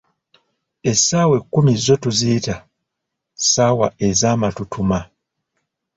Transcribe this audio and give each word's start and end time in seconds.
Essaawa 0.91 1.33
ekkumi 1.39 1.71
zo 1.85 1.95
tuziyita, 2.03 2.55
"ssaawa 2.65 3.87
ezamatutuma" 4.07 4.99